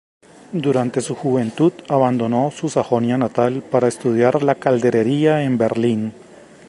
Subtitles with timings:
[0.53, 6.13] Durante su juventud abandonó su Sajonia natal para estudiar la calderería en Berlín.